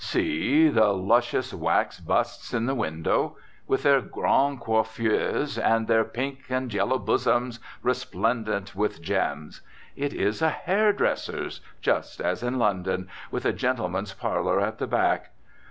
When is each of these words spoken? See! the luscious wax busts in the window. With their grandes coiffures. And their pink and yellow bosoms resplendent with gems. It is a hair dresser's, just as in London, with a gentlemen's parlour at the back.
See! 0.03 0.67
the 0.69 0.91
luscious 0.95 1.53
wax 1.53 1.99
busts 1.99 2.55
in 2.55 2.65
the 2.65 2.73
window. 2.73 3.37
With 3.67 3.83
their 3.83 4.01
grandes 4.01 4.63
coiffures. 4.63 5.59
And 5.59 5.87
their 5.87 6.03
pink 6.03 6.45
and 6.49 6.73
yellow 6.73 6.97
bosoms 6.97 7.59
resplendent 7.83 8.75
with 8.75 9.03
gems. 9.03 9.61
It 9.95 10.11
is 10.15 10.41
a 10.41 10.49
hair 10.49 10.91
dresser's, 10.91 11.61
just 11.81 12.19
as 12.19 12.41
in 12.41 12.57
London, 12.57 13.09
with 13.29 13.45
a 13.45 13.53
gentlemen's 13.53 14.15
parlour 14.15 14.59
at 14.59 14.79
the 14.79 14.87
back. 14.87 15.33